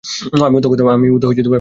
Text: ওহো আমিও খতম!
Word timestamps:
ওহো 0.27 0.43
আমিও 0.47 0.59
খতম! 0.63 1.49